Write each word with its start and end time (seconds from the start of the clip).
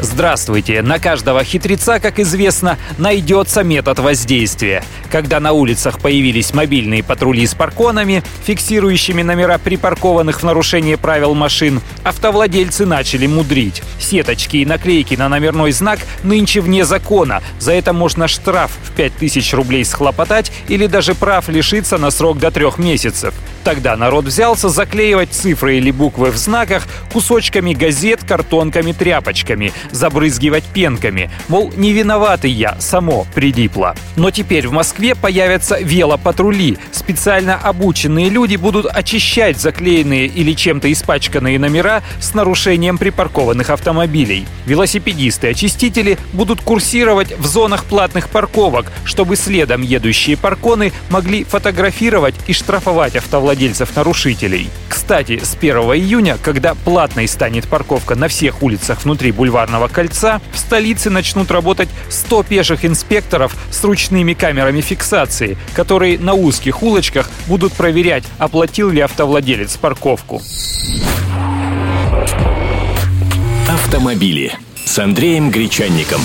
Здравствуйте! 0.00 0.80
На 0.82 1.00
каждого 1.00 1.42
хитреца, 1.42 1.98
как 1.98 2.20
известно, 2.20 2.78
найдется 2.98 3.64
метод 3.64 3.98
воздействия. 3.98 4.84
Когда 5.10 5.40
на 5.40 5.52
улицах 5.52 5.98
появились 5.98 6.54
мобильные 6.54 7.02
патрули 7.02 7.44
с 7.44 7.54
парконами, 7.54 8.22
фиксирующими 8.44 9.22
номера 9.22 9.58
припаркованных 9.58 10.40
в 10.40 10.44
нарушение 10.44 10.96
правил 10.96 11.34
машин, 11.34 11.80
автовладельцы 12.04 12.86
начали 12.86 13.26
мудрить. 13.26 13.82
Сеточки 13.98 14.58
и 14.58 14.66
наклейки 14.66 15.16
на 15.16 15.28
номерной 15.28 15.72
знак 15.72 15.98
нынче 16.22 16.60
вне 16.60 16.84
закона. 16.84 17.42
За 17.58 17.72
это 17.72 17.92
можно 17.92 18.28
штраф 18.28 18.70
в 18.84 18.92
5000 18.92 19.52
рублей 19.54 19.84
схлопотать 19.84 20.52
или 20.68 20.86
даже 20.86 21.16
прав 21.16 21.48
лишиться 21.48 21.98
на 21.98 22.12
срок 22.12 22.38
до 22.38 22.52
трех 22.52 22.78
месяцев. 22.78 23.34
Тогда 23.64 23.96
народ 23.96 24.24
взялся 24.24 24.68
заклеивать 24.68 25.32
цифры 25.32 25.76
или 25.76 25.90
буквы 25.90 26.30
в 26.30 26.36
знаках 26.36 26.84
кусочками 27.12 27.74
газет, 27.74 28.20
картонками, 28.26 28.92
тряпочками, 28.92 29.72
забрызгивать 29.92 30.64
пенками. 30.64 31.30
Мол, 31.48 31.72
не 31.76 31.92
виноватый 31.92 32.50
я, 32.50 32.76
само 32.80 33.26
прилипло. 33.34 33.94
Но 34.16 34.30
теперь 34.30 34.68
в 34.68 34.72
Москве 34.72 35.14
появятся 35.14 35.78
велопатрули. 35.80 36.78
Специально 36.92 37.56
обученные 37.56 38.28
люди 38.28 38.56
будут 38.56 38.86
очищать 38.86 39.58
заклеенные 39.58 40.26
или 40.26 40.52
чем-то 40.52 40.90
испачканные 40.92 41.58
номера 41.58 42.02
с 42.20 42.34
нарушением 42.34 42.98
припаркованных 42.98 43.70
автомобилей. 43.70 44.46
Велосипедисты-очистители 44.66 46.18
будут 46.32 46.60
курсировать 46.60 47.38
в 47.38 47.46
зонах 47.46 47.84
платных 47.84 48.28
парковок, 48.28 48.92
чтобы 49.04 49.36
следом 49.36 49.82
едущие 49.82 50.36
парконы 50.36 50.92
могли 51.10 51.44
фотографировать 51.44 52.34
и 52.46 52.52
штрафовать 52.52 53.16
автовладельцев 53.16 53.78
владельцев-нарушителей. 53.88 54.68
Кстати, 54.88 55.40
с 55.42 55.54
1 55.54 55.76
июня, 55.76 56.36
когда 56.42 56.74
платной 56.74 57.28
станет 57.28 57.68
парковка 57.68 58.14
на 58.14 58.28
всех 58.28 58.62
улицах 58.62 59.04
внутри 59.04 59.32
Бульварного 59.32 59.77
кольца, 59.86 60.40
в 60.52 60.58
столице 60.58 61.10
начнут 61.10 61.52
работать 61.52 61.88
100 62.08 62.42
пеших 62.42 62.84
инспекторов 62.84 63.54
с 63.70 63.84
ручными 63.84 64.34
камерами 64.34 64.80
фиксации, 64.80 65.56
которые 65.74 66.18
на 66.18 66.34
узких 66.34 66.82
улочках 66.82 67.30
будут 67.46 67.72
проверять, 67.74 68.24
оплатил 68.38 68.90
ли 68.90 69.00
автовладелец 69.00 69.76
парковку. 69.76 70.42
Автомобили 73.68 74.52
с 74.84 74.98
Андреем 74.98 75.50
Гречанником. 75.50 76.20